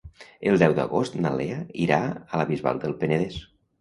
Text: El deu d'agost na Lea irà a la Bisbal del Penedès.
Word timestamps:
El 0.51 0.55
deu 0.61 0.71
d'agost 0.79 1.17
na 1.25 1.33
Lea 1.41 1.59
irà 1.85 1.99
a 2.15 2.41
la 2.43 2.47
Bisbal 2.53 2.83
del 2.87 2.97
Penedès. 3.05 3.39